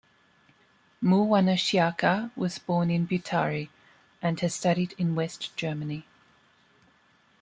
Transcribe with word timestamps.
Murwanashyaka 1.03 2.31
was 2.35 2.57
born 2.57 2.89
in 2.89 3.07
Butare 3.07 3.69
and 4.19 4.39
has 4.39 4.55
studied 4.55 4.95
in 4.97 5.13
West 5.13 5.55
Germany. 5.55 6.07